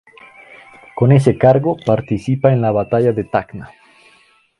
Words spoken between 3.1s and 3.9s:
de Tacna.